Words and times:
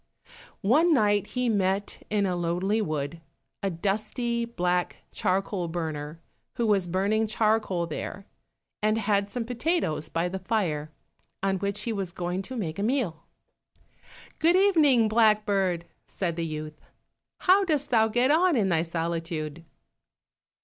One 0.65 0.95
night 0.95 1.27
he 1.27 1.47
met, 1.47 2.01
in 2.09 2.25
a 2.25 2.35
lonely 2.35 2.81
wood, 2.81 3.21
a 3.61 3.69
dusty, 3.69 4.45
black 4.45 4.97
charcoal 5.11 5.67
burner, 5.67 6.19
who 6.55 6.65
was 6.65 6.87
burning 6.87 7.27
charcoal 7.27 7.85
there, 7.85 8.25
and 8.81 8.97
had 8.97 9.29
some 9.29 9.45
potatoes 9.45 10.09
by 10.09 10.27
the 10.27 10.39
fire, 10.39 10.89
on 11.43 11.59
which 11.59 11.81
he 11.83 11.93
was 11.93 12.13
going 12.13 12.41
to 12.41 12.55
make 12.57 12.79
a 12.79 12.81
meal. 12.81 13.27
"Good 14.39 14.55
evening, 14.55 15.07
blackbird!" 15.07 15.85
said 16.07 16.35
the 16.35 16.47
youth. 16.47 16.81
"How 17.41 17.63
dost 17.63 17.91
thou 17.91 18.07
get 18.07 18.31
on 18.31 18.55
in 18.55 18.69
thy 18.69 18.81
solitude?" 18.81 19.63